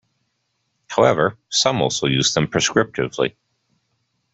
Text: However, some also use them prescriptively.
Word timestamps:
However, 0.87 1.37
some 1.49 1.79
also 1.79 2.07
use 2.07 2.33
them 2.33 2.47
prescriptively. 2.47 3.35